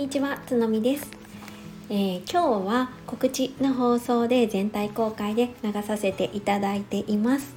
[0.00, 1.10] にちはつのみです、
[1.90, 7.54] えー、今日は告知の放送で全体公開で流させていただいています。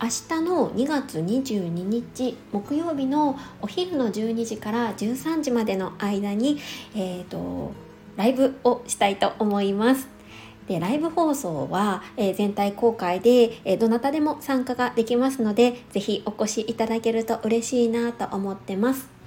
[0.00, 0.08] 明
[0.38, 6.60] 日の2月22日木曜日のお昼の12時から13時までの間に、
[6.94, 7.72] えーと、
[8.16, 10.06] ライブをしたいと思います。
[10.68, 19.21] でライブ放送は、えー、全体公開で、えー、どなたでも参加ができますので是非お越しいただけると嬉しいなと思ってます。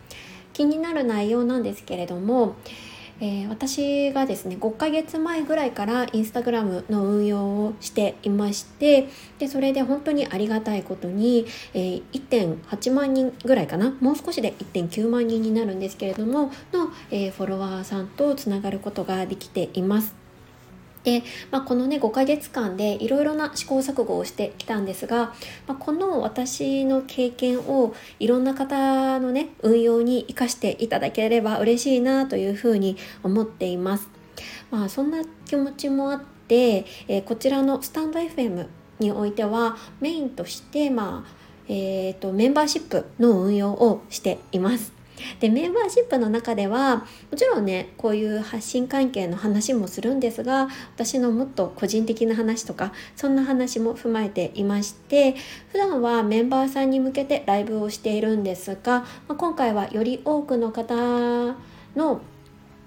[0.56, 2.56] 気になる内容なんですけれども、
[3.20, 20.25] えー、私がですね5ヶ月前ぐらいからインスタグラムの運用をしていましてでそれで本当にありがたいことに、えー、1.8万人ぐらいかなもう少しで1.9万人になるんですけれどもの、えー、フォロワーさんとつながることができています。
[21.06, 25.34] で、まあ、このね5ヶ月間でいろいろな試行錯誤をしてきたんですが、
[25.68, 34.10] まあ、この私の経験をいろんな方のね運用に生かしていただければ嬉しいなというふうに思っています。
[34.72, 38.68] まあ、そんな気持ちもあって、えー、こちらのスタンド FM
[39.00, 45.05] においてはメインとして、まあえーとメンバーシップの運用をしています。
[45.40, 47.06] でメンバーシップの中ではも
[47.38, 55.36] ちろんねこういう発信関係の話もするんですが私のもっと個人的な話とかそんな話も踏まえていまして
[55.72, 60.96] 普段はメンバーさんに向けてライブをしているんですが、まあ、今回はより多くの方
[61.96, 62.22] の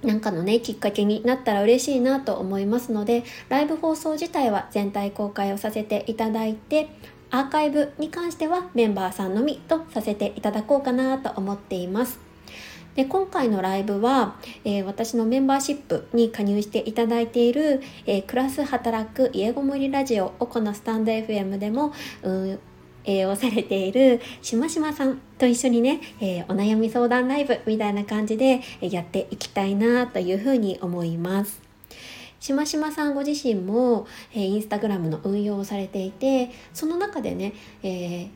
[0.03, 6.89] なんかのねきっかけになったら嬉しいなと思いますのでライブ放送自体は全体公開をさせていただいて
[7.31, 12.19] アーカイブに関してはメンバーさんのみとさせていただこうかなと思っています。
[12.95, 22.59] で今回のライブは、えー、私のメンバーシップに加入していただいている、えー、クラス働く家ごもりラジオをこのスタンド FM でも、うん
[23.05, 31.68] えー、をされているしましまさんと一緒にね、えー、お悩み相談ライブみたいな感じでやっていきたいなというふうに思います。
[32.41, 38.29] しましまさんご自身も、えー、インスタグラムの運用をされていてその中でね、えー、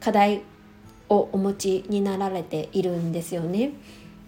[0.00, 0.42] 課題
[1.08, 3.72] をお持ちになられているんですよね。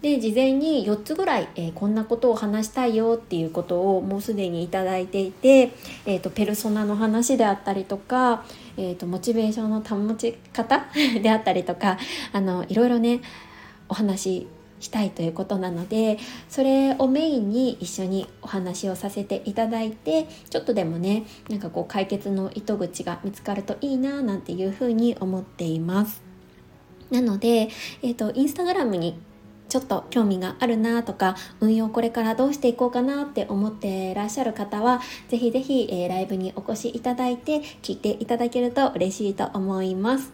[0.01, 5.71] で事前に4つぐらい、えー、こんなことを話したいよっていうことをもうすでに頂いていて、
[6.05, 8.45] えーと、ペルソナの話であったりとか、
[8.77, 10.85] えーとモチベーションの保ち方
[11.23, 11.97] であったりとか
[12.33, 13.21] あのいろいろね
[13.89, 14.47] お話
[14.79, 16.17] したいということなので
[16.49, 26.23] それをメインに一緒にお話をさせていただいてちょっとでもねなんかこう解決の糸口が見つかるといいななんていうふうに思っています。
[27.11, 27.69] なので、
[28.01, 29.19] えーと、インスタグラムに
[29.69, 40.31] ちょっと興味があるなとか運用これからどうしていこうかなって思ってらっしゃる方はぜひぜひ、えー、ライブにお越しいただいて聞いていただけると嬉しいと思います。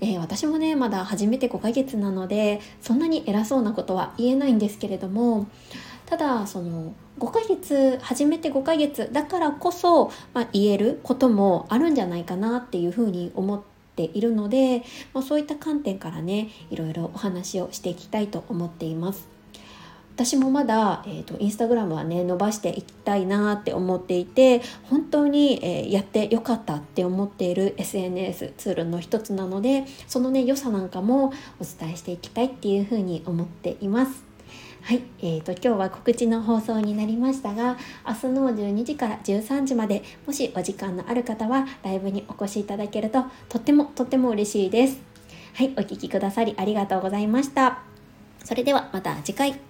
[0.00, 5.46] えー、私もねまだ初めて5ヶ月なのでそんなに偉そうなことは言えないんですけれども
[6.06, 13.62] ただその5ヶ月初めて5ヶ月だからこそ、まあ、言えることもあるんじゃないかなっていうふうに思っ
[13.94, 19.39] ているので、まあ、そういった観点からねいろいろお話をしていきたいと思っています。
[20.20, 34.22] 私もまだ、えーと、インスタグラムはね伸ばしていきたいなって思っていて本当に、えー、やってよかったって思っている SNS ツールの一つなのでそのね良さなんかもお伝えしていきたいっていうふうに思っています。
[34.82, 45.00] はい、えーと、今日は告知の放送になりましたが明日の12時から13時までもしお時間のある方はライブにお越しいただけるととってもとっても嬉しいです。
[45.54, 47.78] はい、お聴きくださりありがとうございました。
[48.44, 49.69] それではまた次回。